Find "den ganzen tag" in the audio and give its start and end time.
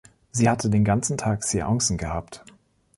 0.71-1.43